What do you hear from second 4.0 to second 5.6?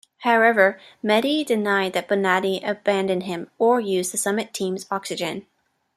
the summit team's oxygen.